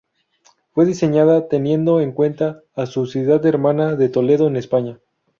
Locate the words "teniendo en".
1.45-2.11